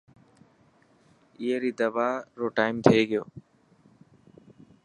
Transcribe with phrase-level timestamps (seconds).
[1.39, 2.09] اي ري دوا
[2.39, 3.23] رو ٽائيمٿي گيو.